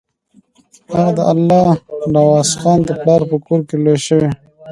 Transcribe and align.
هغه 0.95 1.11
د 1.17 1.19
الله 1.31 1.67
نوازخان 2.15 2.79
د 2.85 2.89
پلار 3.01 3.21
په 3.29 3.37
کور 3.45 3.59
کې 3.67 3.75
لوی 3.83 3.99
شوی. 4.07 4.29